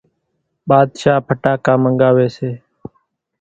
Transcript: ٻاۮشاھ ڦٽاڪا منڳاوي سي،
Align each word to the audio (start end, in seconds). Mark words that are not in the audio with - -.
ٻاۮشاھ 0.67 1.19
ڦٽاڪا 1.27 1.73
منڳاوي 1.83 2.27
سي، 2.35 2.49